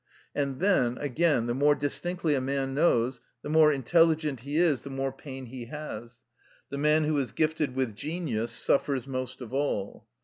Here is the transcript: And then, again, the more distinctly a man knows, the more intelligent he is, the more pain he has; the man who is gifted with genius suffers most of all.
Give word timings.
And 0.33 0.59
then, 0.59 0.97
again, 0.97 1.45
the 1.45 1.53
more 1.53 1.75
distinctly 1.75 2.33
a 2.33 2.41
man 2.41 2.73
knows, 2.73 3.19
the 3.43 3.49
more 3.51 3.71
intelligent 3.71 4.39
he 4.39 4.57
is, 4.57 4.81
the 4.81 4.89
more 4.89 5.11
pain 5.11 5.45
he 5.45 5.65
has; 5.65 6.21
the 6.69 6.79
man 6.79 7.03
who 7.03 7.19
is 7.19 7.31
gifted 7.31 7.75
with 7.75 7.93
genius 7.95 8.51
suffers 8.51 9.05
most 9.05 9.41
of 9.41 9.53
all. 9.53 10.07